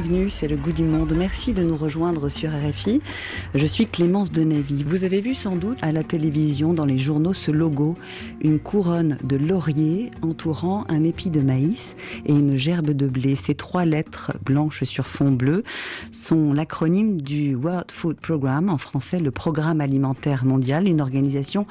[0.00, 1.12] Bienvenue, c'est le goût du monde.
[1.14, 3.02] Merci de nous rejoindre sur RFI.
[3.54, 4.82] Je suis Clémence Denavy.
[4.82, 7.96] Vous avez vu sans doute à la télévision, dans les journaux, ce logo,
[8.40, 13.34] une couronne de laurier entourant un épi de maïs et une gerbe de blé.
[13.34, 15.64] Ces trois lettres blanches sur fond bleu
[16.12, 21.66] sont l'acronyme du World Food Programme, en français le Programme alimentaire mondial, une organisation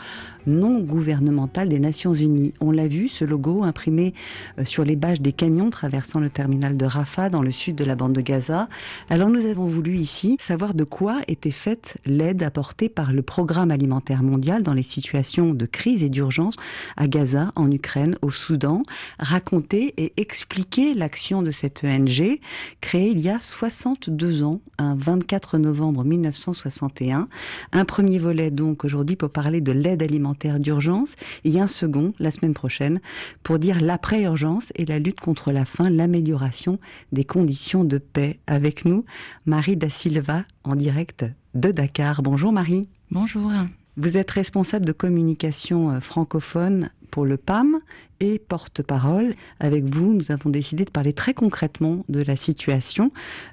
[0.45, 2.53] non gouvernementale des Nations Unies.
[2.59, 4.13] On l'a vu, ce logo imprimé
[4.59, 7.83] euh, sur les bâches des camions traversant le terminal de Rafah dans le sud de
[7.83, 8.69] la bande Gaza.
[9.09, 13.71] Alors nous avons voulu ici savoir de quoi était faite l'aide apportée par le Programme
[13.71, 16.55] alimentaire mondial dans les situations de crise et d'urgence
[16.97, 18.83] à Gaza, en Ukraine, au Soudan,
[19.19, 22.39] raconter et expliquer l'action de cette ONG
[22.81, 27.27] créée il y a 62 ans, un 24 novembre 1961.
[27.71, 32.31] Un premier volet donc aujourd'hui pour parler de l'aide alimentaire d'urgence et un second la
[32.31, 32.99] semaine prochaine
[33.43, 36.79] pour dire l'après-urgence et la lutte contre la faim, l'amélioration
[37.11, 38.39] des conditions de paix.
[38.47, 39.05] Avec nous,
[39.45, 42.21] Marie Da Silva en direct de Dakar.
[42.21, 42.87] Bonjour Marie.
[43.11, 43.51] Bonjour.
[43.97, 47.79] Vous êtes responsable de communication euh, francophone pour le PAM
[48.19, 49.35] et porte-parole.
[49.59, 53.11] Avec vous, nous avons décidé de parler très concrètement de la situation,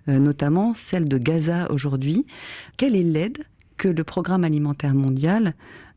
[0.09, 2.27] euh, notamment celle de Gaza aujourd'hui.
[2.77, 3.45] Quelle est l'aide
[3.77, 5.55] que le Programme alimentaire mondial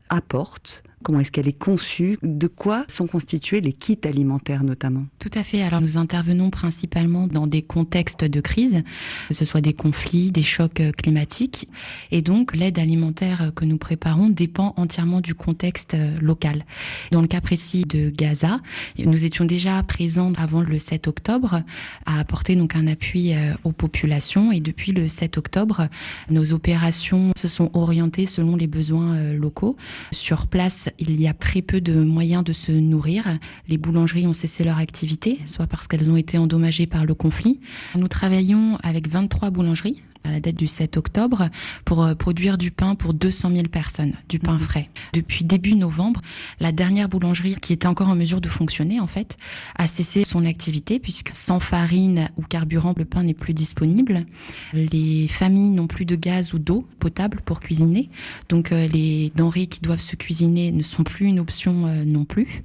[0.08, 2.18] apporte Comment est-ce qu'elle est conçue?
[2.22, 5.06] De quoi sont constitués les kits alimentaires notamment?
[5.18, 5.62] Tout à fait.
[5.62, 8.82] Alors nous intervenons principalement dans des contextes de crise,
[9.28, 11.68] que ce soit des conflits, des chocs euh, climatiques.
[12.10, 16.66] Et donc l'aide alimentaire que nous préparons dépend entièrement du contexte euh, local.
[17.12, 18.60] Dans le cas précis de Gaza,
[18.98, 21.62] nous étions déjà présents avant le 7 octobre
[22.04, 24.52] à apporter donc un appui euh, aux populations.
[24.52, 25.88] Et depuis le 7 octobre,
[26.28, 29.76] nos opérations se sont orientées selon les besoins locaux.
[30.12, 33.24] Sur place, il y a très peu de moyens de se nourrir.
[33.68, 37.60] Les boulangeries ont cessé leur activité, soit parce qu'elles ont été endommagées par le conflit.
[37.94, 41.48] Nous travaillons avec 23 boulangeries à la date du 7 octobre
[41.84, 44.60] pour euh, produire du pain pour 200 000 personnes, du pain mhm.
[44.60, 44.90] frais.
[45.12, 46.20] Depuis début novembre,
[46.60, 49.36] la dernière boulangerie qui était encore en mesure de fonctionner en fait
[49.76, 54.26] a cessé son activité puisque sans farine ou carburant, le pain n'est plus disponible.
[54.72, 58.10] Les familles n'ont plus de gaz ou d'eau potable pour cuisiner,
[58.48, 62.24] donc euh, les denrées qui doivent se cuisiner ne sont plus une option euh, non
[62.24, 62.62] plus.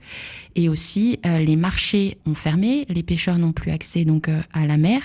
[0.57, 5.01] Et aussi, les marchés ont fermé, les pêcheurs n'ont plus accès donc à la mer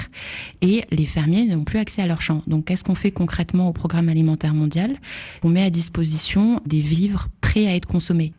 [0.60, 2.39] et les fermiers n'ont plus accès à leurs champs.
[2.46, 4.96] Donc, qu'est-ce qu'on fait concrètement au programme alimentaire mondial?
[5.42, 7.28] On met à disposition des vivres
[7.58, 8.32] à être consommés.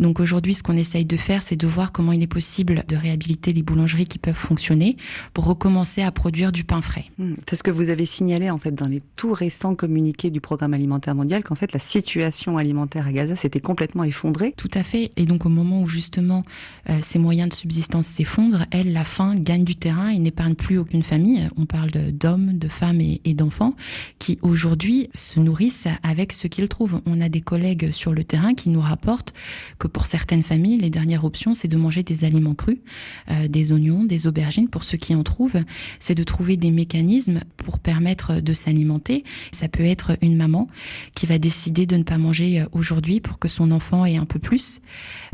[0.00, 2.96] Donc aujourd'hui, ce qu'on essaye de faire, c'est de voir comment il est possible de
[2.96, 4.96] réhabiliter les boulangeries qui peuvent fonctionner
[5.32, 7.06] pour recommencer à produire du pain frais.
[7.18, 7.34] Hmm.
[7.46, 11.14] parce que vous avez signalé en fait dans les tout récents communiqués du Programme alimentaire
[11.14, 14.54] mondial qu'en fait la situation alimentaire à Gaza s'était complètement effondrée.
[14.56, 15.10] Tout à fait.
[15.16, 16.42] Et donc au moment où justement
[16.88, 20.78] euh, ces moyens de subsistance s'effondrent, elle, la faim gagne du terrain et n'épargne plus
[20.78, 21.48] aucune famille.
[21.56, 23.74] On parle d'hommes, de femmes et, et d'enfants
[24.18, 27.00] qui aujourd'hui se nourrissent avec ce qu'ils trouvent.
[27.06, 29.34] On a des collègues sur le terrain qui nous rapportent
[29.78, 32.78] que pour certaines familles, les dernières options, c'est de manger des aliments crus,
[33.30, 35.62] euh, des oignons, des aubergines, pour ceux qui en trouvent.
[36.00, 39.24] C'est de trouver des mécanismes pour permettre de s'alimenter.
[39.52, 40.68] Ça peut être une maman
[41.14, 44.26] qui va décider de ne pas manger euh, aujourd'hui pour que son enfant ait un
[44.26, 44.80] peu plus.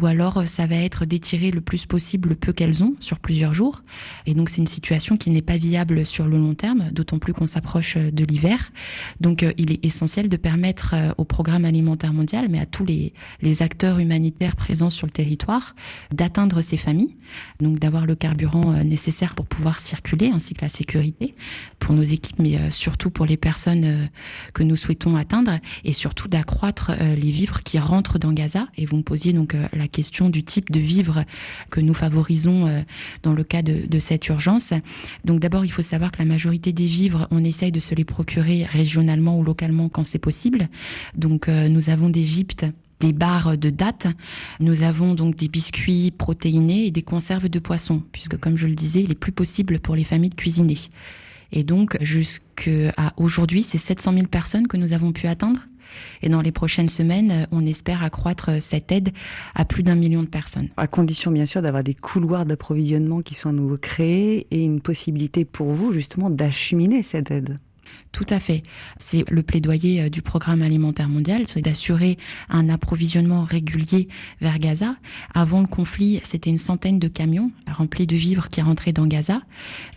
[0.00, 3.18] Ou alors, euh, ça va être d'étirer le plus possible le peu qu'elles ont sur
[3.18, 3.82] plusieurs jours.
[4.26, 7.32] Et donc, c'est une situation qui n'est pas viable sur le long terme, d'autant plus
[7.32, 8.72] qu'on s'approche de l'hiver.
[9.20, 13.01] Donc, il est essentiel de permettre au programme alimentaire mondial, mais à tous les,
[13.40, 15.74] les acteurs humanitaires présents sur le territoire,
[16.12, 17.16] d'atteindre ces familles,
[17.60, 21.34] donc d'avoir le carburant euh, nécessaire pour pouvoir circuler, ainsi que la sécurité
[21.78, 24.06] pour nos équipes, mais euh, surtout pour les personnes euh,
[24.54, 28.68] que nous souhaitons atteindre, et surtout d'accroître les vivres qui rentrent dans Gaza.
[28.76, 31.24] Et vous me posiez donc la question du type de vivres
[31.70, 32.84] que nous favorisons
[33.22, 34.72] dans le cas de, de cette urgence.
[35.24, 38.04] Donc d'abord, il faut savoir que la majorité des vivres, on essaye de se les
[38.04, 40.68] procurer régionalement ou localement quand c'est possible.
[41.14, 42.66] Donc nous avons d'Égypte
[43.02, 44.06] des barres de date.
[44.60, 48.74] Nous avons donc des biscuits protéinés et des conserves de poisson, puisque comme je le
[48.74, 50.78] disais, il est plus possible pour les familles de cuisiner.
[51.50, 55.60] Et donc, jusqu'à aujourd'hui, c'est 700 000 personnes que nous avons pu atteindre.
[56.22, 59.10] Et dans les prochaines semaines, on espère accroître cette aide
[59.54, 60.68] à plus d'un million de personnes.
[60.76, 64.80] À condition, bien sûr, d'avoir des couloirs d'approvisionnement qui sont à nouveau créés et une
[64.80, 67.58] possibilité pour vous, justement, d'acheminer cette aide.
[68.12, 68.62] Tout à fait.
[68.98, 72.18] C'est le plaidoyer euh, du programme alimentaire mondial, c'est d'assurer
[72.50, 74.08] un approvisionnement régulier
[74.40, 74.96] vers Gaza.
[75.34, 79.42] Avant le conflit, c'était une centaine de camions remplis de vivres qui rentraient dans Gaza.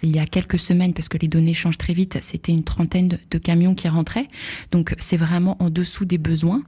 [0.02, 3.20] Il y a quelques semaines, parce que les données changent très vite, c'était une trentaine
[3.30, 4.28] de camions qui rentraient.
[4.72, 6.64] Donc c'est vraiment en dessous des besoins.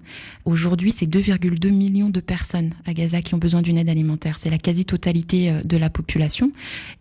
[0.45, 4.37] Aujourd'hui, c'est 2,2 millions de personnes à Gaza qui ont besoin d'une aide alimentaire.
[4.39, 6.51] C'est la quasi-totalité euh, de la population.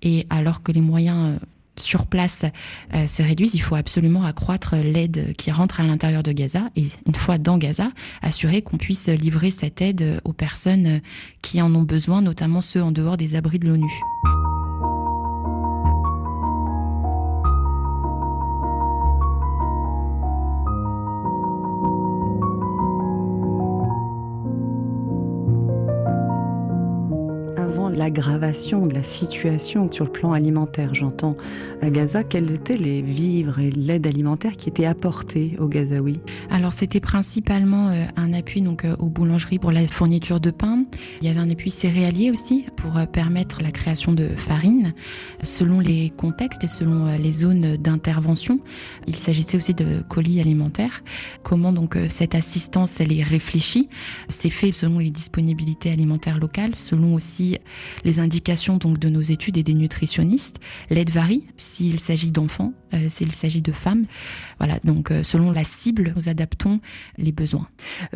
[0.02, 1.46] Et alors que les moyens euh,
[1.78, 2.44] sur place
[2.94, 6.87] euh, se réduisent, il faut absolument accroître l'aide qui rentre à l'intérieur de Gaza et
[7.06, 7.90] une fois dans Gaza,
[8.23, 11.00] assurer qu'on puisse livrer cette aide aux personnes
[11.43, 13.93] qui en ont besoin, notamment ceux en dehors des abris de l'ONU.
[28.06, 31.36] L'aggravation de la situation sur le plan alimentaire, j'entends,
[31.82, 36.72] à Gaza, quels étaient les vivres et l'aide alimentaire qui étaient apportés aux Gazaouis Alors
[36.72, 40.84] c'était principalement euh, un appui donc euh, aux boulangeries pour la fourniture de pain.
[41.20, 44.94] Il y avait un appui céréalier aussi pour euh, permettre la création de farine
[45.42, 48.60] selon les contextes et selon les zones d'intervention.
[49.08, 51.02] Il s'agissait aussi de colis alimentaires.
[51.42, 53.88] Comment donc cette assistance elle est réfléchie?
[54.28, 57.58] C'est fait selon les disponibilités alimentaires locales, selon aussi
[58.04, 60.58] les indications donc de nos études et des nutritionnistes.
[60.90, 64.04] L'aide varie s'il s'agit d'enfants, euh, s'il s'agit de femmes.
[64.58, 66.80] Voilà, donc euh, selon la cible, nous adaptons
[67.18, 67.66] les besoins.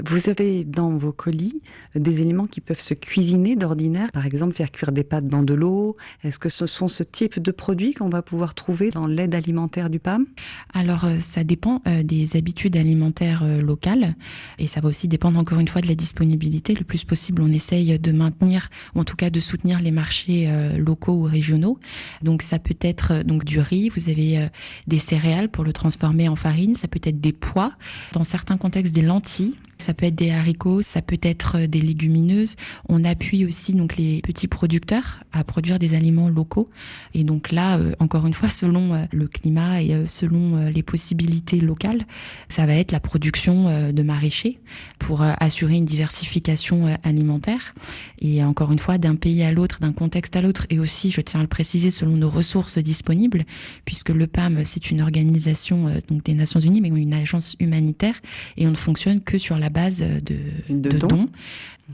[0.05, 1.61] Vous avez dans vos colis
[1.97, 5.55] des éléments qui peuvent se cuisiner d'ordinaire, par exemple faire cuire des pâtes dans de
[5.55, 5.97] l'eau.
[6.23, 9.91] Est-ce que ce sont ce type de produits qu'on va pouvoir trouver dans l'aide alimentaire
[9.91, 10.27] du PAM?
[10.73, 14.15] Alors euh, ça dépend des habitudes alimentaires locales
[14.59, 16.75] et ça va aussi dépendre encore une fois de la disponibilité.
[16.75, 20.49] Le plus possible, on essaye de maintenir, ou en tout cas de soutenir les marchés
[20.79, 21.79] locaux ou régionaux.
[22.23, 24.49] Donc ça peut être donc du riz, vous avez
[24.87, 27.73] des céréales pour le transformer en farine, ça peut être des pois,
[28.13, 31.81] dans certains contextes des lentilles ça peut être des haricots, ça peut être euh, des
[31.81, 32.57] légumineuses.
[32.89, 36.71] On appuie aussi donc les petits producteurs à produire des aliments locaux.
[37.15, 41.61] Et donc là, euh, encore une fois, selon euh, le climat et selon les possibilités
[41.61, 42.07] locales,
[42.49, 44.59] ça va être la production de maraîchers
[44.99, 47.75] pour assurer une diversification alimentaire.
[48.19, 51.21] Et encore une fois, d'un pays à l'autre, d'un contexte à l'autre, et aussi, je
[51.21, 53.45] tiens à le préciser, selon nos ressources disponibles,
[53.85, 58.21] puisque le PAM, c'est une organisation donc des Nations Unies, mais une agence humanitaire,
[58.57, 60.37] et on ne fonctionne que sur la base de,
[60.69, 61.27] de, dons.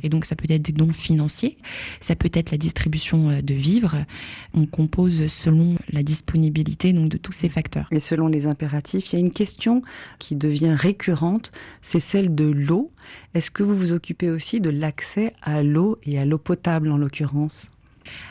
[0.02, 1.56] Et donc ça peut être des dons financiers,
[2.00, 4.04] ça peut être la distribution euh, de vivres.
[4.52, 7.88] On compose selon la disponibilité donc de tous ces facteurs.
[7.90, 9.82] Et selon les impératifs, il y a une question
[10.18, 12.92] qui devient récurrente, c'est celle de l'eau.
[13.34, 16.98] Est-ce que vous vous occupez aussi de l'accès à l'eau et à l'eau potable en
[16.98, 17.70] l'occurrence?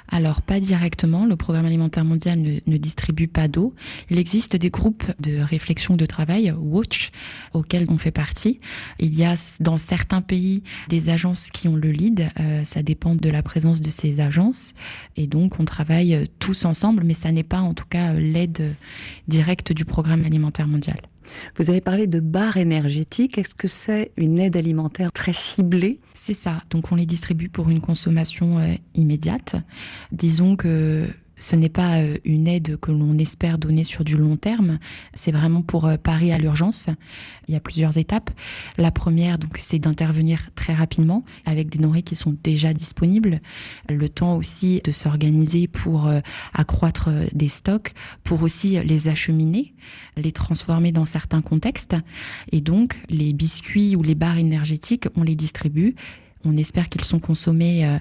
[0.08, 3.74] Alors pas directement, le Programme alimentaire mondial ne, distribue pas d'eau.
[4.10, 7.12] Il existe des groupes de réflexion de travail, Watch,
[7.54, 8.60] auxquels on fait partie.
[9.00, 13.16] Il y a dans certains pays des agences qui ont le lead, euh, ça dépend
[13.16, 14.74] de la présence de ces agences.
[15.18, 18.76] Et donc on travaille tous ensemble, mais ça n'est pas en tout cas l'aide
[19.28, 21.00] directe du Programme alimentaire mondial.
[21.58, 23.38] Vous avez parlé de barres énergétiques.
[23.38, 26.00] Est-ce que c'est une aide alimentaire très ciblée?
[26.14, 26.62] C'est ça.
[26.70, 29.56] Donc on les distribue pour une consommation euh, immédiate.
[30.12, 31.08] Disons que
[31.38, 34.80] ce n'est pas euh, une aide que l'on espère donner sur du long terme,
[35.14, 36.88] c'est vraiment pour euh, parer à l'urgence.
[37.48, 38.30] Il y a plusieurs étapes.
[38.78, 43.42] La première, donc, c'est d'intervenir très rapidement avec des denrées qui sont déjà disponibles.
[43.90, 46.22] Le temps aussi de s'organiser pour euh,
[46.54, 47.94] accroître des stocks,
[48.24, 49.74] pour aussi les acheminer,
[50.18, 51.96] les transformer dans certains contextes.
[52.52, 55.96] Et donc, les biscuits ou les barres énergétiques, on les distribue
[56.46, 57.98] on espère qu'ils sont consommés euh,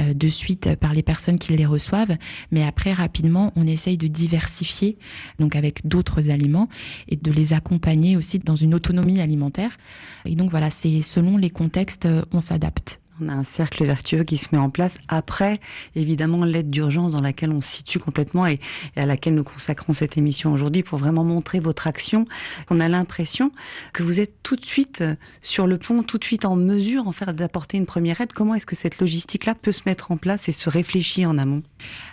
[0.00, 2.16] euh, de suite par les personnes qui les reçoivent,
[2.50, 4.96] mais après rapidement, on essaye de diversifier
[5.38, 6.68] donc avec d'autres aliments
[7.08, 9.76] et de les accompagner aussi dans une autonomie alimentaire.
[10.24, 13.00] Et donc voilà, c'est selon les contextes, euh, on s'adapte.
[13.22, 15.60] On a un cercle vertueux qui se met en place après,
[15.94, 18.60] évidemment, l'aide d'urgence dans laquelle on se situe complètement et,
[18.96, 22.26] à laquelle nous consacrons cette émission aujourd'hui pour vraiment montrer votre action.
[22.70, 23.52] On a l'impression
[23.92, 25.04] que vous êtes tout de suite
[25.42, 28.32] sur le pont, tout de suite en mesure, en fait, d'apporter une première aide.
[28.32, 31.62] Comment est-ce que cette logistique-là peut se mettre en place et se réfléchir en amont?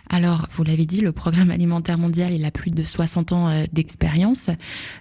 [0.09, 3.65] Alors, vous l'avez dit, le programme alimentaire mondial, il a plus de 60 ans euh,
[3.73, 4.49] d'expérience.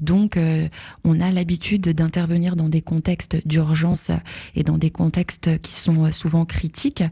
[0.00, 0.68] Donc, euh,
[1.04, 4.10] on a l'habitude d'intervenir dans des contextes d'urgence
[4.56, 7.04] et dans des contextes qui sont euh, souvent critiques.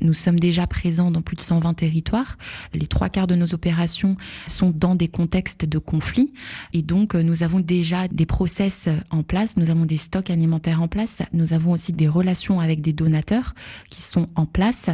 [0.00, 2.38] Nous sommes déjà présents dans plus de 120 territoires.
[2.72, 4.16] Les trois quarts de nos opérations
[4.46, 6.32] sont dans des contextes de conflit.
[6.72, 9.58] Et donc, nous avons déjà des process en place.
[9.58, 11.20] Nous avons des stocks alimentaires en place.
[11.34, 13.54] Nous avons aussi des relations avec des donateurs
[13.90, 14.86] qui sont en place.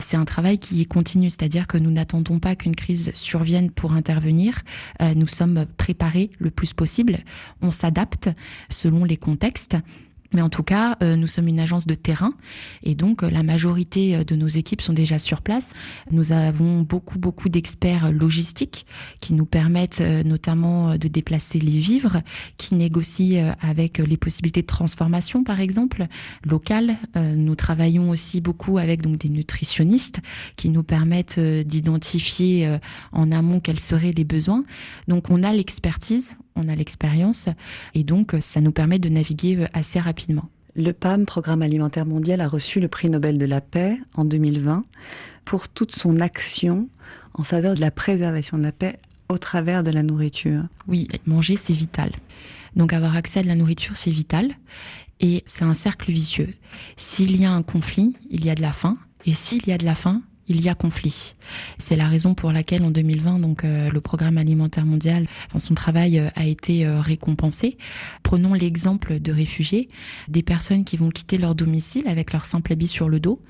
[0.00, 2.05] C'est un travail qui continue, c'est-à-dire que nous n'attendons
[2.40, 4.62] pas qu'une crise survienne pour intervenir.
[5.00, 7.18] Euh, nous sommes préparés le plus possible.
[7.62, 8.30] On s'adapte
[8.70, 9.76] selon les contextes.
[10.32, 12.32] Mais en tout cas, euh, nous sommes une agence de terrain
[12.82, 15.70] et donc euh, la majorité euh, de nos équipes sont déjà sur place.
[16.10, 18.86] Nous avons beaucoup beaucoup d'experts logistiques
[19.20, 22.22] qui nous permettent notamment de déplacer les vivres,
[22.56, 26.06] qui négocient avec les possibilités de transformation par exemple
[26.44, 26.96] locales.
[27.14, 30.20] Nous travaillons aussi beaucoup avec donc des nutritionnistes
[30.56, 32.78] qui nous permettent d'identifier
[33.12, 34.64] en amont quels seraient les besoins.
[35.08, 37.46] Donc on a l'expertise, on a l'expérience
[37.94, 40.48] et donc ça nous permet de naviguer assez rapidement.
[40.74, 44.84] Le PAM, Programme alimentaire mondial, a reçu le prix Nobel de la paix en 2020
[45.46, 46.88] pour toute son action
[47.34, 48.98] en faveur de la préservation de la paix
[49.28, 50.64] au travers de la nourriture.
[50.86, 52.12] Oui, manger, c'est vital.
[52.74, 54.50] Donc avoir accès à de la nourriture, c'est vital.
[55.18, 56.52] Et c'est un cercle vicieux.
[56.98, 58.98] S'il y a un conflit, il y a de la faim.
[59.24, 61.34] Et s'il y a de la faim, il y a conflit.
[61.78, 65.74] C'est la raison pour laquelle en 2020, donc euh, le programme alimentaire mondial, enfin, son
[65.74, 67.76] travail euh, a été euh, récompensé.
[68.22, 69.88] Prenons l'exemple de réfugiés,
[70.28, 73.40] des personnes qui vont quitter leur domicile avec leur simple habit sur le dos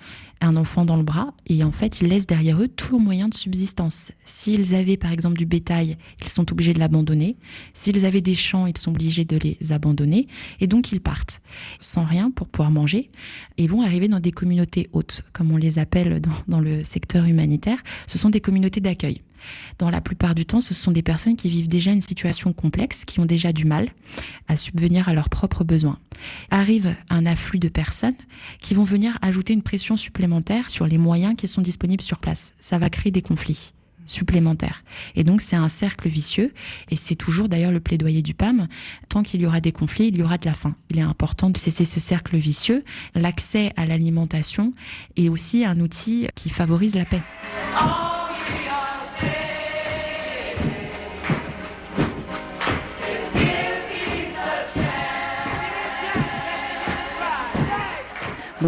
[0.40, 3.34] un enfant dans le bras et en fait ils laissent derrière eux tout moyen de
[3.34, 4.12] subsistance.
[4.24, 7.36] S'ils avaient par exemple du bétail, ils sont obligés de l'abandonner.
[7.72, 10.28] S'ils avaient des champs, ils sont obligés de les abandonner
[10.60, 11.40] et donc ils partent
[11.80, 13.10] sans rien pour pouvoir manger
[13.56, 17.24] et vont arriver dans des communautés hautes, comme on les appelle dans, dans le secteur
[17.24, 17.78] humanitaire.
[18.06, 19.22] Ce sont des communautés d'accueil.
[19.78, 23.04] Dans la plupart du temps, ce sont des personnes qui vivent déjà une situation complexe,
[23.04, 23.88] qui ont déjà du mal
[24.48, 25.98] à subvenir à leurs propres besoins.
[26.50, 28.16] Arrive un afflux de personnes
[28.60, 32.54] qui vont venir ajouter une pression supplémentaire sur les moyens qui sont disponibles sur place.
[32.60, 33.72] Ça va créer des conflits
[34.06, 34.84] supplémentaires.
[35.14, 36.52] Et donc c'est un cercle vicieux
[36.90, 38.68] et c'est toujours d'ailleurs le plaidoyer du PAM.
[39.08, 40.74] Tant qu'il y aura des conflits, il y aura de la faim.
[40.90, 42.84] Il est important de cesser ce cercle vicieux.
[43.14, 44.72] L'accès à l'alimentation
[45.16, 47.22] est aussi un outil qui favorise la paix.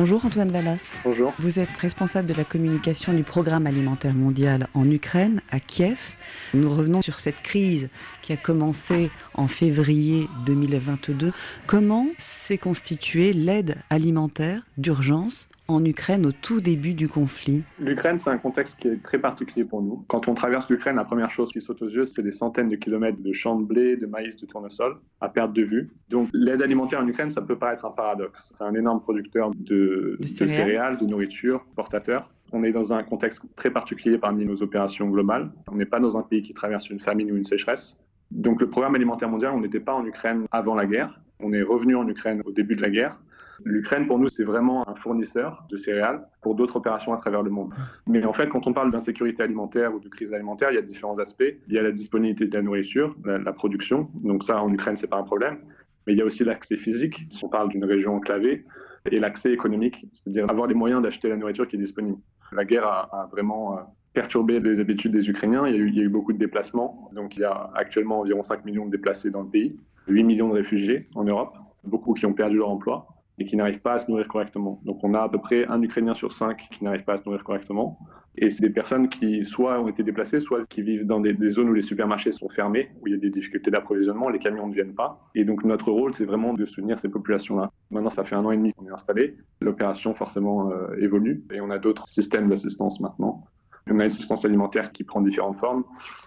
[0.00, 0.94] Bonjour Antoine Vallas.
[1.02, 1.34] Bonjour.
[1.40, 6.14] Vous êtes responsable de la communication du programme alimentaire mondial en Ukraine, à Kiev.
[6.54, 7.88] Nous revenons sur cette crise
[8.22, 11.32] qui a commencé en février 2022.
[11.66, 18.30] Comment s'est constituée l'aide alimentaire d'urgence en Ukraine au tout début du conflit L'Ukraine, c'est
[18.30, 20.02] un contexte qui est très particulier pour nous.
[20.08, 22.76] Quand on traverse l'Ukraine, la première chose qui saute aux yeux, c'est des centaines de
[22.76, 25.90] kilomètres de champs de blé, de maïs, de tournesol à perte de vue.
[26.08, 28.48] Donc l'aide alimentaire en Ukraine, ça peut paraître un paradoxe.
[28.50, 30.96] C'est un énorme producteur de, de, céréales.
[30.96, 32.30] de nourriture, portateur.
[32.52, 35.50] On est dans un contexte très particulier parmi nos opérations globales.
[35.70, 37.94] On n'est pas dans un pays qui traverse une famine ou une sécheresse.
[38.30, 41.20] Donc le programme alimentaire mondial, on n'était pas en Ukraine avant la guerre.
[41.40, 43.18] On est revenu en Ukraine au début de la guerre.
[43.64, 47.50] L'Ukraine, pour nous, c'est vraiment un fournisseur de céréales pour d'autres opérations à travers le
[47.50, 47.72] monde.
[48.06, 50.82] Mais en fait, quand on parle d'insécurité alimentaire ou de crise alimentaire, il y a
[50.82, 51.54] différents aspects.
[51.66, 54.08] Il y a la disponibilité de la nourriture, la, production.
[54.14, 55.58] Donc ça, en Ukraine, c'est pas un problème.
[56.06, 57.26] Mais il y a aussi l'accès physique.
[57.30, 58.64] Si on parle d'une région enclavée,
[59.10, 62.18] et l'accès économique, c'est-à-dire avoir les moyens d'acheter la nourriture qui est disponible.
[62.52, 63.80] La guerre a, vraiment euh,
[64.12, 65.66] perturbé les habitudes des Ukrainiens.
[65.66, 67.10] Il y, a eu, il y, a eu, beaucoup de déplacements.
[67.14, 70.48] Donc il y a actuellement environ 5 millions de déplacés dans le pays, 8 millions
[70.48, 73.06] de réfugiés en Europe, beaucoup qui ont perdu leur emploi
[73.38, 74.80] et qui n'arrivent pas à se nourrir correctement.
[74.84, 77.24] Donc on a à peu près un Ukrainien sur cinq qui n'arrive pas à se
[77.24, 77.98] nourrir correctement.
[78.40, 81.70] Et c'est des personnes qui soit ont été déplacées, soit qui vivent dans des, zones
[81.70, 84.74] où les supermarchés sont fermés, où il y a des difficultés d'approvisionnement, les camions ne
[84.74, 85.20] viennent pas.
[85.34, 87.72] Et donc notre rôle, c'est vraiment de soutenir ces populations-là.
[87.90, 89.36] Maintenant, ça fait un an et demi qu'on est installé.
[89.60, 93.44] L'opération forcément euh, évolue et on a d'autres systèmes d'assistance maintenant.
[93.90, 95.84] On a une assistance alimentaire qui prend différentes formes.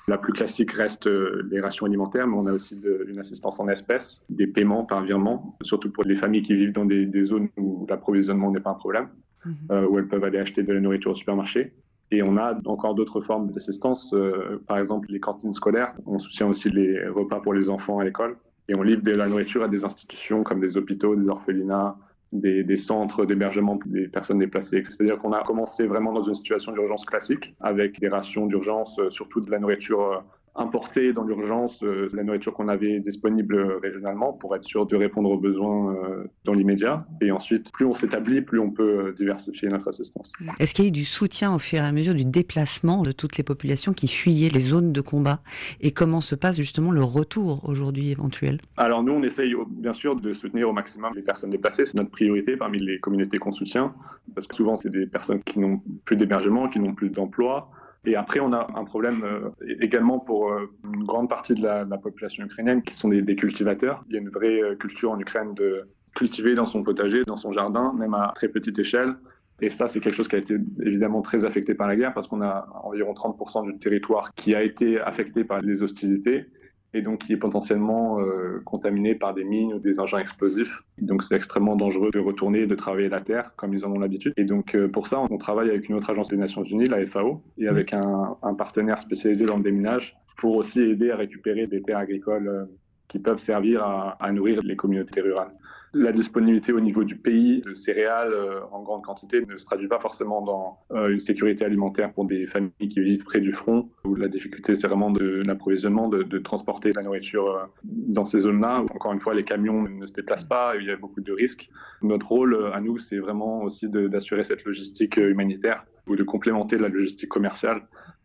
[0.08, 3.68] La plus classique reste euh, les rations alimentaires, mais on a aussi une assistance en
[3.68, 7.86] espèces, des paiements par virement, surtout pour les familles qui vivent dans des, zones où
[7.89, 9.10] l'approvisionnement n'est pas un problème,
[9.46, 9.53] mhm.
[9.72, 11.74] euh, où elles peuvent aller acheter de la nourriture au supermarché.
[12.12, 15.94] Et on a encore d'autres formes d'assistance, euh, par exemple les cantines scolaires.
[16.06, 18.36] On soutient aussi les repas pour les enfants à l'école.
[18.68, 21.96] Et on livre de la nourriture à des institutions comme des hôpitaux, des orphelinats,
[22.32, 24.84] des, centres d'hébergement des personnes déplacées.
[24.86, 29.10] C'est-à-dire qu'on a commencé vraiment dans une situation d'urgence classique, avec des rations d'urgence, euh,
[29.10, 30.18] surtout de la nourriture euh,
[30.55, 35.29] importer dans l'urgence euh, la nourriture qu'on avait disponible régionalement pour être sûr de répondre
[35.29, 37.05] aux besoins euh, dans l'immédiat.
[37.22, 40.31] Et ensuite, plus on s'établit, plus on peut euh, diversifier notre assistance.
[40.60, 43.13] Est-ce qu'il y a eu du soutien au fur et à mesure du déplacement de
[43.13, 45.39] toutes les populations qui fuyaient les zones de combat?
[45.79, 48.60] Et comment se passe justement le retour aujourd'hui éventuel?
[48.75, 51.86] Alors nous, on essaye bien sûr de soutenir au maximum les personnes déplacées.
[51.86, 53.93] C'est notre priorité parmi les communautés qu'on soutient,
[54.36, 57.70] parce que souvent, c'est des personnes qui n'ont plus d'hébergement, qui n'ont plus d'emploi
[58.05, 61.86] et après, on a un problème euh, également pour euh, une grande partie de la,
[61.98, 64.03] population ukrainienne qui sont des, cultivateurs.
[64.10, 67.38] Il y a une vraie euh, culture en Ukraine de cultiver dans son potager, dans
[67.38, 69.15] son jardin, même à très petite échelle.
[69.62, 72.27] Et ça, c'est quelque chose qui a été évidemment très affecté par la guerre parce
[72.27, 76.48] qu'on a environ 30% du territoire qui a été affecté par les hostilités.
[76.94, 80.84] Et donc qui est potentiellement euh, contaminé par des mines ou des engins explosifs.
[81.00, 84.00] Donc c'est extrêmement dangereux de retourner et de travailler la terre comme ils en ont
[84.00, 84.34] l'habitude.
[84.38, 87.06] Et donc euh, pour ça, on travaille avec une autre agence des Nations Unies, la
[87.06, 91.68] FAO, et avec un, un partenaire spécialisé dans le déminage pour aussi aider à récupérer
[91.68, 92.66] des terres agricoles euh,
[93.08, 95.54] qui peuvent servir à, à nourrir les communautés rurales
[95.94, 99.90] la disponibilité au niveau du pays de céréales euh, en grande quantité ne se traduit
[99.90, 103.90] pas forcément dans euh, une sécurité alimentaire pour des familles qui vivent près du front,
[104.06, 108.40] où la difficulté c'est vraiment de l'approvisionnement, de, de, transporter la nourriture euh, dans ces
[108.40, 108.86] zones-là.
[108.94, 111.70] Encore une fois, les camions ne se déplacent pas, il y a beaucoup de risques.
[112.02, 116.88] Notre rôle à nous, c'est vraiment aussi d'assurer cette logistique humanitaire ou de complémenter la
[116.88, 117.82] logistique commerciale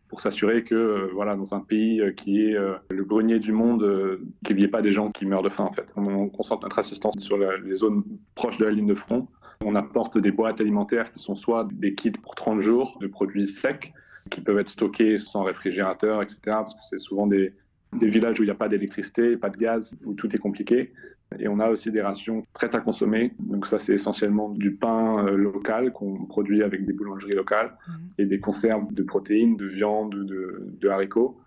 [0.09, 3.51] pour s'assurer que euh, voilà dans un pays euh, qui est euh, le grenier du
[3.51, 5.87] monde, qu'il n'y ait pas des gens qui meurent de faim en fait.
[5.95, 8.03] On, concentre notre assistance sur les zones
[8.35, 9.27] proches de la ligne de front.
[9.63, 13.47] On apporte des boîtes alimentaires qui sont soit des kits pour 30 jours de produits
[13.47, 13.91] secs
[14.29, 16.39] qui peuvent être stockés sans réfrigérateur, etc.
[16.45, 17.53] Parce que c'est souvent des,
[17.93, 20.93] des villages où il n'y a pas d'électricité, pas de gaz, où tout est compliqué.
[21.39, 23.33] Et on a aussi des rations prêtes à consommer.
[23.39, 28.09] Donc ça, c'est essentiellement du pain euh, local qu'on produit avec des boulangeries locales mhm.
[28.17, 31.37] et des conserves de protéines, de viande, de, de haricots.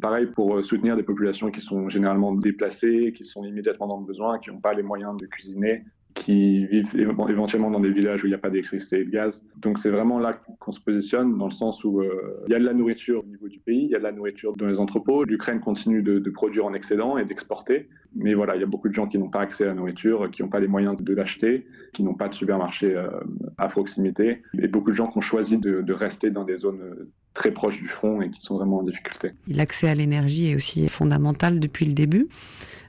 [0.00, 4.06] Pareil pour euh, soutenir des populations qui sont généralement déplacées, qui sont immédiatement dans le
[4.06, 5.84] besoin, qui n'ont pas les moyens de cuisiner
[6.18, 9.42] qui vivent éventuellement dans des villages où il n'y a pas d'électricité et de gaz.
[9.56, 12.58] Donc c'est vraiment là qu'on se positionne, dans le sens où euh, il y a
[12.58, 14.78] de la nourriture au niveau du pays, il y a de la nourriture dans les
[14.78, 18.88] entrepôts, l'Ukraine continue de, produire en excédent et d'exporter, mais voilà, il y a beaucoup
[18.88, 21.14] de gens qui n'ont pas accès à la nourriture, qui n'ont pas les moyens de
[21.14, 23.08] l'acheter, qui n'ont pas de supermarché euh,
[23.56, 26.82] à proximité, et beaucoup de gens qui ont choisi de, de rester dans des zones
[26.82, 29.30] euh, très proches du front et qui sont vraiment en difficulté.
[29.46, 32.26] L'accès à l'énergie est aussi fondamental depuis le début.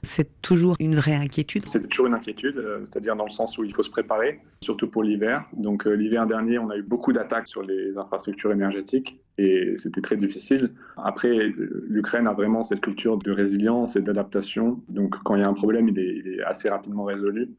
[0.02, 1.62] C'est toujours une vraie inquiétude.
[1.68, 4.88] C'est toujours une inquiétude, euh, c'est-à-dire dans le sens où il faut se préparer, surtout
[4.88, 5.44] pour l'hiver.
[5.52, 10.00] Donc euh, l'hiver dernier, on a eu beaucoup d'attaques sur les infrastructures énergétiques et c'était
[10.00, 10.72] très difficile.
[10.96, 11.52] Après,
[11.88, 14.82] l'Ukraine a vraiment cette culture de résilience et d'adaptation.
[14.88, 17.50] Donc quand il y a un problème, il est, il est assez rapidement résolu.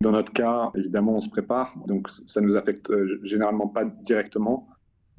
[0.00, 4.66] Dans notre cas, évidemment, on se prépare, donc ça nous affecte euh, généralement pas directement,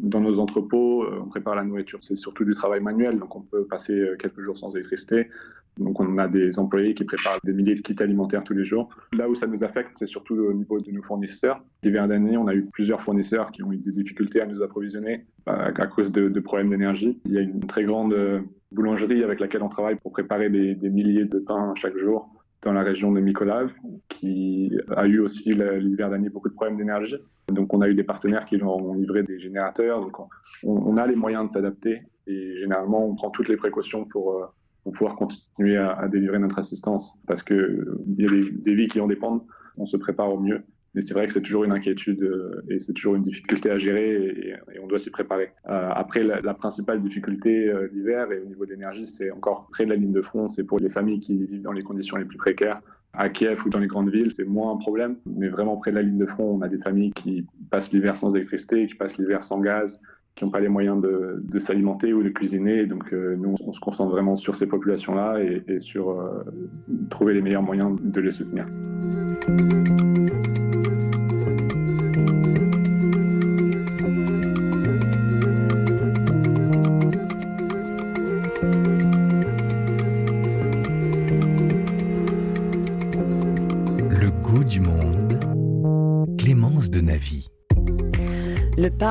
[0.01, 2.00] dans nos entrepôts, on prépare la nourriture.
[2.01, 5.29] C'est surtout du travail manuel, donc on peut passer quelques jours sans électricité.
[5.77, 8.89] Donc on a des employés qui préparent des milliers de kits alimentaires tous les jours.
[9.13, 11.63] Là où ça nous affecte, c'est surtout au niveau de nos fournisseurs.
[11.84, 15.25] L'hiver dernier, on a eu plusieurs fournisseurs qui ont eu des difficultés à nous approvisionner
[15.47, 17.19] euh, à cause de, problèmes d'énergie.
[17.25, 20.75] Il y a une très grande euh, boulangerie avec laquelle on travaille pour préparer des,
[20.89, 22.30] milliers de pains chaque jour
[22.62, 23.74] dans la région de Mykolaiv,
[24.08, 27.17] qui a eu aussi l'hiver dernier beaucoup de problèmes d'énergie.
[27.47, 30.02] Donc on a eu des partenaires qui leur ont livré des générateurs.
[30.02, 30.17] Donc
[30.63, 34.45] on, a les moyens de s'adapter et généralement on prend toutes les précautions pour euh,
[34.91, 37.17] pouvoir continuer à, délivrer notre assistance.
[37.28, 37.86] Parce qu'il
[38.17, 39.43] y a des, vies qui en dépendent,
[39.78, 40.63] on se prépare au mieux.
[40.93, 43.77] Mais c'est vrai que c'est toujours une inquiétude euh, et c'est toujours une difficulté à
[43.77, 45.51] gérer et, on doit s'y préparer.
[45.69, 49.86] Euh, après, la, principale difficulté euh, l'hiver et au niveau de l'énergie, c'est encore près
[49.86, 52.25] de la ligne de front, c'est pour les familles qui vivent dans les conditions les
[52.25, 52.82] plus précaires.
[53.13, 55.97] À Kiev ou dans les grandes villes, c'est moins un problème, mais vraiment près de
[55.97, 59.17] la ligne de front, on a des familles qui passent l'hiver sans électricité, qui passent
[59.17, 59.99] l'hiver sans gaz,
[60.36, 62.86] qui n'ont pas les moyens de, s'alimenter ou de cuisiner.
[62.86, 66.17] Donc nous, on se concentre vraiment sur ces populations-là et, sur
[67.10, 68.65] trouver les meilleurs moyens de les soutenir.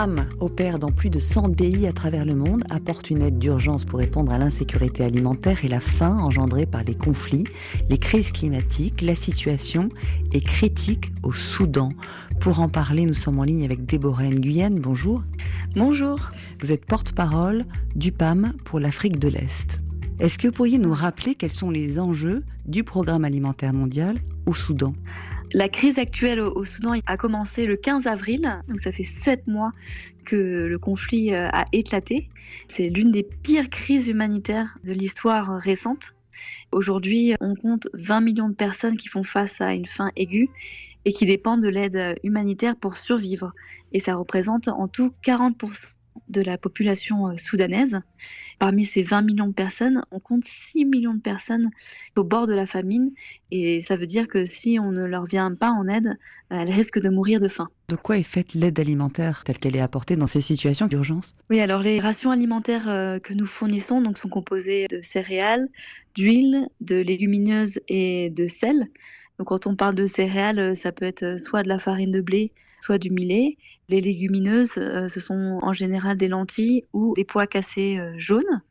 [0.00, 3.38] Le PAM opère dans plus de 100 pays à travers le monde, apporte une aide
[3.38, 7.44] d'urgence pour répondre à l'insécurité alimentaire et la faim engendrée par les conflits,
[7.90, 9.02] les crises climatiques.
[9.02, 9.90] La situation
[10.32, 11.90] est critique au Soudan.
[12.40, 14.70] Pour en parler, nous sommes en ligne avec Déborah Nguyen.
[14.80, 15.22] Bonjour.
[15.74, 16.30] Bonjour.
[16.62, 19.82] Vous êtes porte-parole du PAM pour l'Afrique de l'Est.
[20.18, 24.54] Est-ce que vous pourriez nous rappeler quels sont les enjeux du programme alimentaire mondial au
[24.54, 24.94] Soudan?
[25.52, 29.72] La crise actuelle au Soudan a commencé le 15 avril, donc ça fait sept mois
[30.24, 32.28] que le conflit euh, a éclaté.
[32.68, 36.14] C'est l'une des pires crises humanitaires de l'histoire récente.
[36.72, 40.48] Aujourd'hui, on compte 20 millions de personnes qui font face à une faim aiguë
[41.04, 43.52] et qui dépendent de l'aide humanitaire pour survivre.
[43.92, 45.72] Et ça représente en tout 40%
[46.28, 48.00] de la population euh, soudanaise.
[48.60, 51.70] Parmi ces 20 millions de personnes, on compte 6 millions de personnes
[52.14, 53.10] au bord de la famine
[53.50, 56.18] et ça veut dire que si on ne leur vient pas en aide,
[56.50, 57.70] elles risquent de mourir de faim.
[57.88, 61.34] De quoi est faite l'aide alimentaire telle qu'elle est apportée dans ces situations d'urgence?
[61.48, 65.66] Oui, alors les rations alimentaires euh, que nous fournissons donc, sont composées de céréales,
[66.14, 68.88] d'huile, de légumineuses et de sel.
[69.38, 72.52] Donc quand on parle de céréales, ça peut être soit de la farine de blé,
[72.80, 73.56] soit du millet.
[73.90, 78.62] Les légumineuses, euh, ce sont en général des lentilles ou des pois cassés euh, jaunes.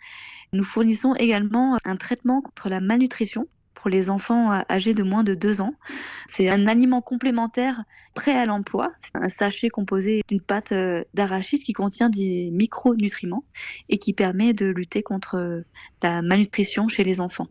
[0.53, 5.35] Nous fournissons également un traitement contre la malnutrition pour les enfants âgés de moins de
[5.35, 5.73] 2 ans.
[6.29, 8.93] C'est un aliment complémentaire prêt à l'emploi.
[9.01, 13.43] C'est un sachet composé d'une pâte euh, d'arachide qui contient des micronutriments
[13.89, 15.63] et qui permet de lutter contre
[16.01, 17.47] la malnutrition chez les enfants.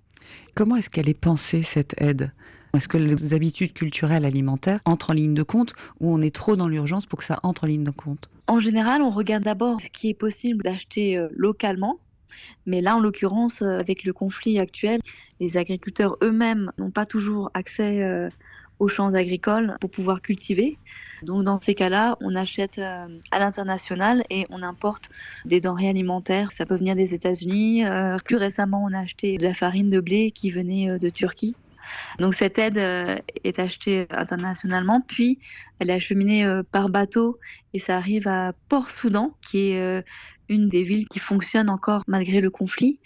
[0.54, 2.32] Comment est-ce qu'elle est pensée, cette aide?
[2.78, 6.54] Est-ce que les habitudes culturelles alimentaires entrent en ligne de compte ou on est trop
[6.54, 9.80] dans l'urgence pour que ça entre en ligne de compte En général, on regarde d'abord
[9.80, 11.98] ce qui est possible d'acheter euh, localement.
[12.66, 15.00] Mais là, en l'occurrence, euh, avec le conflit actuel,
[15.40, 18.30] les agriculteurs eux-mêmes n'ont pas toujours accès euh,
[18.78, 20.78] aux champs agricoles pour pouvoir cultiver.
[21.24, 25.10] Donc dans ces cas-là, on achète à l'international et on importe
[25.44, 26.52] des denrées alimentaires.
[26.52, 27.82] Ça peut venir des États-Unis.
[28.24, 31.56] plus récemment, on a acheté de la farine de blé qui venait de Turquie.
[32.18, 35.38] Donc cette aide euh, est achetée internationalement, puis
[35.78, 37.38] elle est acheminée euh, par bateau
[37.74, 40.02] et ça arrive à Port-Soudan, qui est euh,
[40.48, 42.98] une des villes qui fonctionne encore malgré le conflit.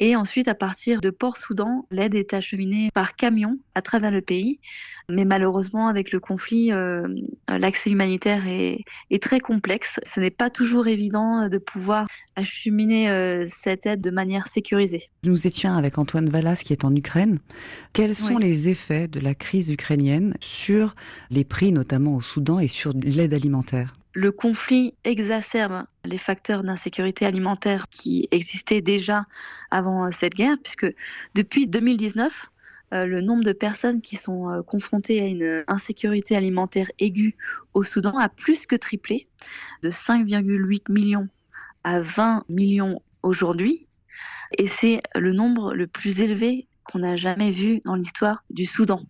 [0.00, 4.60] Et ensuite, à partir de Port-Soudan, l'aide est acheminée par camion à travers le pays.
[5.10, 7.08] Mais malheureusement, avec le conflit, euh,
[7.48, 8.84] l'accès humanitaire est,
[9.20, 9.98] très complexe.
[10.04, 12.06] Ce n'est pas toujours évident de pouvoir
[12.36, 15.08] acheminer euh, cette aide de manière sécurisée.
[15.24, 17.38] Nous étions avec Antoine Vallas qui est en Ukraine.
[17.92, 20.94] Quels sont les effets de la crise ukrainienne sur
[21.30, 23.97] les prix, notamment au Soudan, et sur l'aide alimentaire?
[24.14, 29.26] Le conflit exacerbe les facteurs d'insécurité alimentaire qui existaient déjà
[29.70, 30.92] avant euh, cette guerre, puisque
[31.34, 32.50] depuis 2019,
[32.94, 37.36] euh, le nombre de personnes qui sont euh, confrontées à une insécurité alimentaire aiguë
[37.74, 39.28] au Soudan a plus que triplé,
[39.82, 41.28] de 5,8 millions
[41.84, 43.86] à 20 millions aujourd'hui.
[44.56, 49.02] Et c'est le nombre le plus élevé qu'on n'a jamais vu dans l'histoire du Soudan.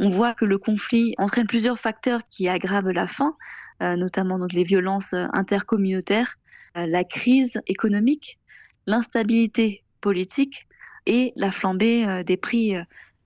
[0.00, 3.36] On voit que le conflit entraîne plusieurs facteurs qui aggravent la faim,
[3.80, 6.38] notamment donc les violences euh, intercommunautaires,
[6.76, 8.38] euh, la crise économique,
[8.86, 10.66] l'instabilité politique
[11.06, 12.74] et la flambée des prix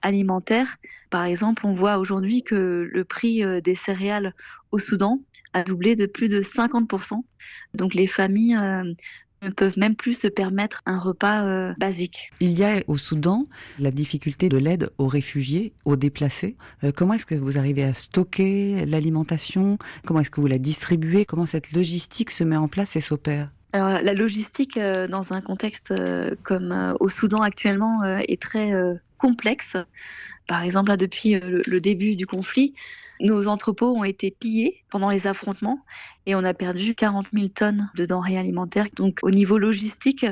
[0.02, 0.76] alimentaires.
[1.10, 4.34] Par exemple, on voit aujourd'hui que le prix des céréales
[4.70, 5.20] au Soudan
[5.52, 7.24] a doublé de plus de 50%.
[7.74, 8.56] Donc les familles
[9.44, 12.30] ne peuvent même plus se permettre un repas euh, basique.
[12.40, 13.46] Il y a au Soudan
[13.78, 16.56] la difficulté de l'aide aux réfugiés, aux déplacés.
[16.82, 19.78] Euh, comment est-ce que vous arrivez à stocker l'alimentation?
[20.06, 21.24] Comment est-ce que vous la distribuez?
[21.24, 23.50] Comment cette logistique se met en place et s'opère?
[23.72, 25.92] Alors, la logistique euh, dans un contexte
[26.42, 28.72] comme au Soudan actuellement est très
[29.18, 29.76] complexe.
[30.46, 32.74] Par exemple, depuis le, début du conflit,
[33.24, 35.80] nos entrepôts ont été pillés pendant les affrontements
[36.26, 38.86] et on a perdu 40 000 tonnes de denrées alimentaires.
[38.94, 40.26] Donc au niveau logistique,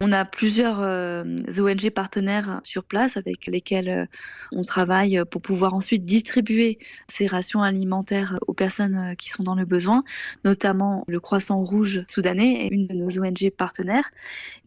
[0.00, 1.24] on a plusieurs euh,
[1.58, 4.06] ONG partenaires sur place avec lesquels euh,
[4.52, 6.78] on travaille pour pouvoir ensuite distribuer
[7.08, 10.04] ces rations alimentaires aux personnes euh, qui sont dans le besoin,
[10.44, 14.10] notamment le Croissant Rouge soudanais, une de nos ONG partenaires.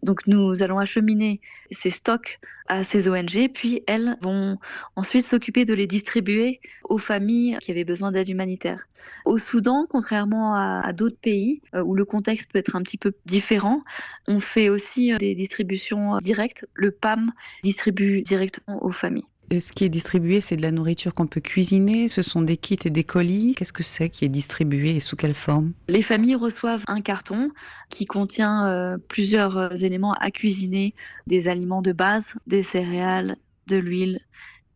[0.01, 4.57] Donc nous allons acheminer ces stocks à ces ONG, puis elles vont
[4.95, 8.87] ensuite s'occuper de les distribuer aux familles qui avaient besoin d'aide humanitaire.
[9.25, 13.83] Au Soudan, contrairement à d'autres pays où le contexte peut être un petit peu différent,
[14.27, 16.65] on fait aussi des distributions directes.
[16.73, 17.31] Le PAM
[17.63, 19.25] distribue directement aux familles.
[19.51, 22.55] Et ce qui est distribué, c'est de la nourriture qu'on peut cuisiner Ce sont des
[22.55, 25.73] kits et des colis Qu'est-ce que c'est qui est distribué et sous quelle forme?
[25.87, 27.49] Les familles reçoivent un carton
[27.89, 30.93] qui contient euh, plusieurs euh, éléments à cuisiner,
[31.25, 34.19] des aliments de base, des céréales, de l'huile,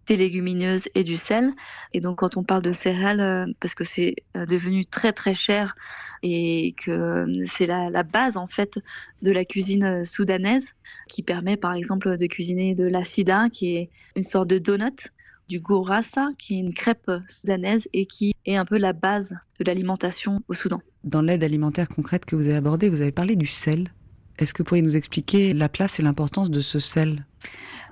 [0.07, 1.51] des légumineuses et du sel.
[1.93, 5.35] Et donc quand on parle de céréales, euh, parce que c'est euh, devenu très très
[5.35, 5.75] cher
[6.21, 8.79] et que euh, c'est la, base en fait
[9.21, 10.73] de la cuisine soudanaise
[11.07, 15.11] qui permet par exemple de cuisiner de l'acida qui est une sorte de donut
[15.49, 19.65] du gourassa, qui est une crêpe soudanaise et qui est un peu la base de
[19.65, 20.81] l'alimentation au Soudan.
[21.03, 23.91] Dans l'aide alimentaire concrète que vous avez abordée, vous avez parlé du sel.
[24.39, 27.25] Est-ce que vous pourriez nous expliquer la place et l'importance de ce sel?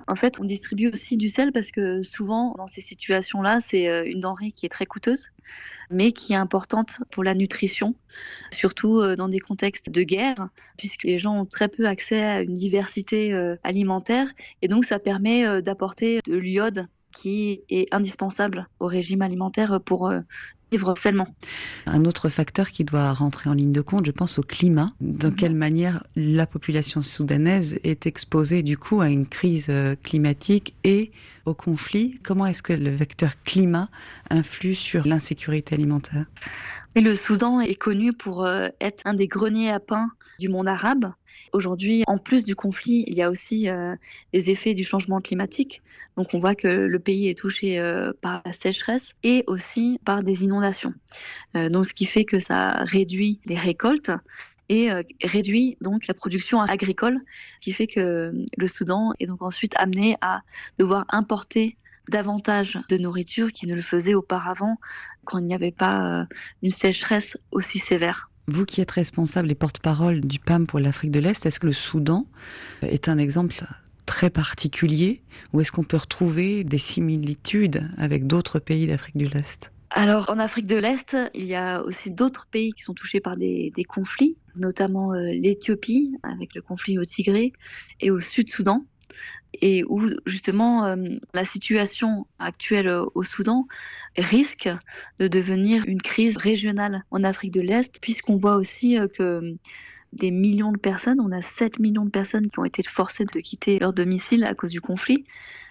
[0.06, 4.04] En fait, on distribue aussi du sel parce que souvent, dans ces situations-là, c'est euh,
[4.04, 5.28] une denrée qui est très coûteuse,
[5.90, 7.94] mais qui est importante pour la nutrition,
[8.50, 12.42] surtout euh, dans des contextes de guerre, puisque les gens ont très peu accès à
[12.42, 14.28] une diversité euh, alimentaire,
[14.60, 20.12] et donc ça permet d'apporter de l'iode qui est indispensable au régime alimentaire pour
[21.86, 24.86] un autre facteur qui doit rentrer en ligne de compte, je pense au climat.
[25.00, 25.36] Dans mhm.
[25.36, 31.10] quelle manière la population soudanaise est exposée du coup à une crise euh, climatique et
[31.44, 32.18] au conflit?
[32.22, 33.88] Comment est-ce que le vecteur climat
[34.30, 36.26] influe sur l'insécurité alimentaire?
[36.96, 40.10] Le Soudan est connu pour euh, être un des greniers à pain
[40.42, 41.12] du monde arabe.
[41.52, 43.94] Aujourd'hui, en plus du conflit, il y a aussi euh,
[44.32, 45.82] les effets du changement climatique.
[46.16, 50.24] Donc on voit que le pays est touché euh, par la sécheresse et aussi par
[50.24, 50.94] des inondations.
[51.54, 54.10] Euh, donc ce qui fait que ça réduit les récoltes
[54.68, 54.88] et
[55.22, 57.18] réduit donc la production agricole,
[57.56, 60.40] ce qui fait que le Soudan est donc ensuite amené à
[60.78, 61.76] devoir importer
[62.08, 64.78] davantage de nourriture qu'il ne le faisait auparavant
[65.24, 66.26] quand il n'y avait pas
[66.62, 68.31] une sécheresse aussi sévère.
[68.48, 71.72] Vous qui êtes responsable et porte-parole du PAM pour l'Afrique de l'Est, est-ce que le
[71.72, 72.26] Soudan
[72.82, 73.54] est un exemple
[74.04, 79.70] très particulier ou est-ce qu'on peut retrouver des similitudes avec d'autres pays d'Afrique de l'Est?
[79.90, 83.36] Alors en Afrique de l'Est, il y a aussi d'autres pays qui sont touchés par
[83.36, 87.52] des, conflits, notamment euh, l'Éthiopie avec le conflit au Tigré
[88.00, 88.84] et au Sud-Soudan
[89.60, 90.96] et où justement euh,
[91.34, 93.66] la situation actuelle au Soudan
[94.16, 94.68] risque
[95.18, 99.56] de devenir une crise régionale en Afrique de l'Est, puisqu'on voit aussi euh, que
[100.12, 103.40] des millions de personnes, on a 7 millions de personnes qui ont été forcées de
[103.40, 105.24] quitter leur domicile à cause du conflit,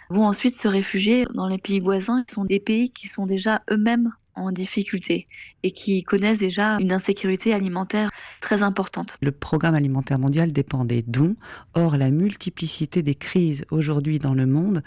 [0.10, 3.62] vont ensuite se réfugier dans les pays voisins, qui sont des pays qui sont déjà
[3.72, 4.12] eux-mêmes
[4.46, 5.28] en difficulté
[5.64, 8.10] et qui connaissent déjà une insécurité alimentaire
[8.42, 9.18] très importante.
[9.22, 11.36] Le programme alimentaire mondial dépend des dons.
[11.74, 14.84] Or, la multiplicité des crises aujourd'hui dans le monde,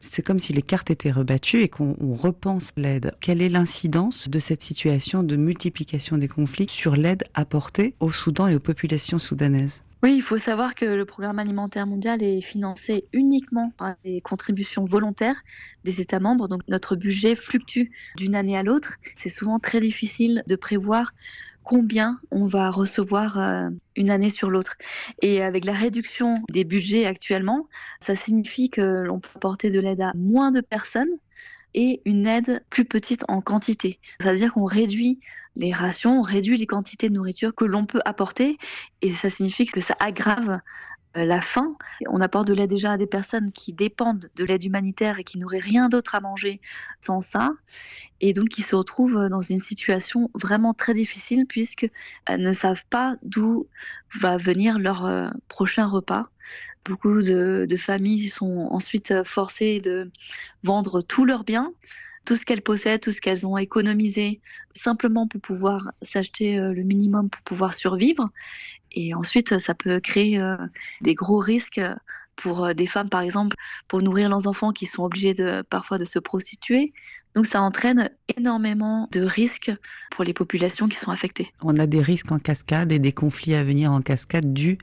[0.00, 3.14] c'est comme si les cartes étaient rebattues et qu'on repense l'aide.
[3.20, 8.48] Quelle est l'incidence de cette situation de multiplication des conflits sur l'aide apportée au Soudan
[8.48, 9.83] et aux populations soudanaises?
[10.04, 14.84] Oui, il faut savoir que le programme alimentaire mondial est financé uniquement par des contributions
[14.84, 15.40] volontaires
[15.84, 16.46] des États membres.
[16.46, 18.96] Donc notre budget fluctue d'une année à l'autre.
[19.14, 21.12] C'est souvent très difficile de prévoir
[21.64, 24.74] combien on va recevoir euh, une année sur l'autre.
[25.22, 27.66] Et avec la réduction des budgets actuellement,
[28.04, 31.16] ça signifie que l'on peut apporter de l'aide à moins de personnes
[31.74, 33.98] et une aide plus petite en quantité.
[34.20, 35.20] Ça veut dire qu'on réduit
[35.56, 38.58] les rations, on réduit les quantités de nourriture que l'on peut apporter
[39.02, 40.60] et ça signifie que ça aggrave
[41.16, 41.76] euh, la faim.
[42.08, 45.38] On apporte de l'aide déjà à des personnes qui dépendent de l'aide humanitaire et qui
[45.38, 46.60] n'auraient rien d'autre à manger
[47.00, 47.52] sans ça.
[48.20, 51.90] Et donc qui se retrouvent dans une situation vraiment très difficile puisqu'elles
[52.42, 53.68] ne savent pas d'où
[54.18, 56.28] va venir leur euh, prochain repas.
[56.84, 60.10] Beaucoup de, familles sont ensuite forcées de
[60.62, 61.72] vendre tous leurs biens
[62.24, 64.40] tout ce qu'elles possèdent, tout ce qu'elles ont économisé,
[64.74, 68.30] simplement pour pouvoir s'acheter euh, le minimum pour pouvoir survivre.
[68.92, 70.56] Et ensuite, ça peut créer euh,
[71.00, 71.80] des gros risques
[72.36, 73.56] pour euh, des femmes, par exemple,
[73.88, 76.92] pour nourrir leurs enfants qui sont obligées de, parfois de se prostituer.
[77.34, 79.72] Donc ça entraîne énormément de risques
[80.10, 81.52] pour les populations qui sont affectées.
[81.62, 84.78] On a des risques en cascade et des conflits à venir en cascade dus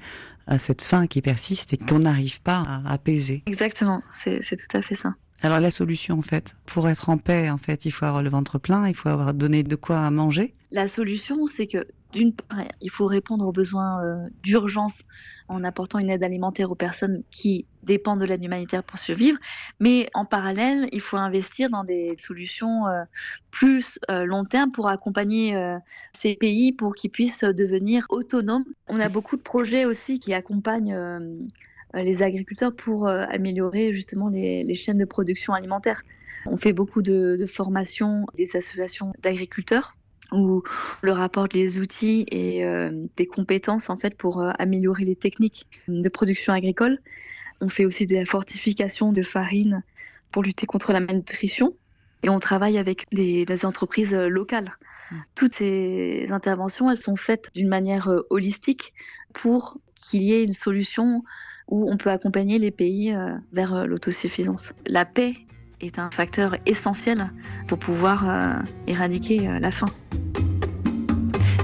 [0.47, 3.43] à cette faim qui persiste et qu'on n'arrive pas à apaiser.
[3.45, 5.15] Exactement, c'est tout à fait ça.
[5.43, 8.29] Alors la solution en fait, pour être en paix en fait, il faut avoir le
[8.29, 10.53] ventre plein, il faut avoir donné de quoi manger.
[10.71, 15.03] La solution, c'est que d'une part, il faut répondre aux besoins euh, d'urgence
[15.47, 19.37] en apportant une aide alimentaire aux personnes qui dépendent de l'aide humanitaire pour survivre,
[19.79, 23.03] mais en parallèle, il faut investir dans des solutions euh,
[23.49, 25.57] plus euh, long terme pour accompagner
[26.13, 28.65] ces pays pour qu'ils puissent devenir autonomes.
[28.87, 30.97] On a beaucoup de projets aussi qui accompagnent
[31.93, 36.03] les agriculteurs pour améliorer justement les, chaînes de production alimentaire.
[36.45, 39.95] On fait beaucoup de formations des associations d'agriculteurs
[40.31, 40.63] où
[41.03, 45.67] on leur apporte les outils et euh, des compétences en fait pour améliorer les techniques
[45.87, 46.99] de production agricole.
[47.59, 49.83] On fait aussi des fortifications de farine
[50.31, 51.73] pour lutter contre la malnutrition
[52.23, 54.77] et on travaille avec des, des entreprises locales.
[55.11, 55.15] Mmh.
[55.35, 58.93] Toutes ces interventions, elles sont faites d'une manière holistique
[59.33, 61.23] pour qu'il y ait une solution
[61.67, 64.73] où on peut accompagner les pays euh, vers euh, l'autosuffisance.
[64.85, 65.33] La paix
[65.81, 67.29] est un facteur essentiel
[67.67, 68.53] pour pouvoir euh,
[68.87, 69.87] éradiquer la faim.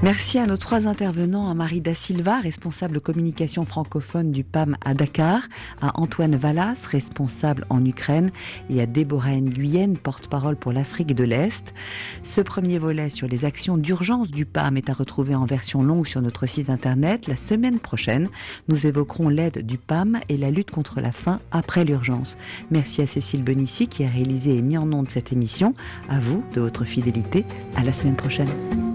[0.00, 4.94] Merci à nos trois intervenants, à Marie Da Silva, responsable communication francophone du PAM à
[4.94, 5.40] Dakar,
[5.82, 8.30] à Antoine Vallas, responsable en Ukraine,
[8.70, 11.74] et à Déborah Nguyen, porte-parole pour l'Afrique de l'Est.
[12.22, 16.06] Ce premier volet sur les actions d'urgence du PAM est à retrouver en version longue
[16.06, 17.26] sur notre site internet.
[17.26, 18.28] La semaine prochaine,
[18.68, 22.36] nous évoquerons l'aide du PAM et la lutte contre la faim après l'urgence.
[22.70, 25.74] Merci à Cécile Benissi qui a réalisé et mis en onde cette émission.
[26.08, 27.44] À vous de votre fidélité.
[27.74, 28.87] À la semaine prochaine.